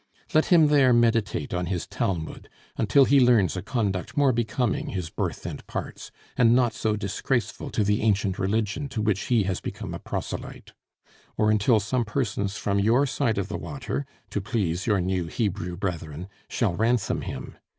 Let 0.33 0.45
him 0.47 0.69
there 0.69 0.93
meditate 0.93 1.53
on 1.53 1.67
his 1.67 1.85
Talmud, 1.85 2.49
until 2.75 3.05
he 3.05 3.19
learns 3.19 3.55
a 3.55 3.61
conduct 3.61 4.17
more 4.17 4.31
becoming 4.31 4.87
his 4.89 5.11
birth 5.11 5.45
and 5.45 5.63
parts, 5.67 6.09
and 6.35 6.55
not 6.55 6.73
so 6.73 6.95
disgraceful 6.95 7.69
to 7.69 7.83
the 7.83 8.01
ancient 8.01 8.39
religion 8.39 8.89
to 8.89 8.99
which 9.03 9.25
he 9.25 9.43
has 9.43 9.61
become 9.61 9.93
a 9.93 9.99
proselyte; 9.99 10.73
or 11.37 11.51
until 11.51 11.79
some 11.79 12.03
persons 12.03 12.57
from 12.57 12.79
your 12.79 13.05
side 13.05 13.37
of 13.37 13.47
the 13.47 13.59
water, 13.59 14.07
to 14.31 14.41
please 14.41 14.87
your 14.87 14.99
new 15.01 15.27
Hebrew 15.27 15.77
brethren, 15.77 16.27
shall 16.49 16.73
ransom 16.73 17.21
him. 17.21 17.57